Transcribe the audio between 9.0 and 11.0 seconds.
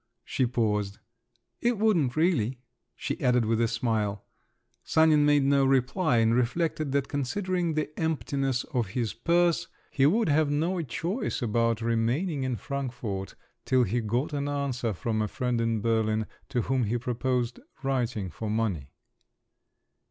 purse, he would have no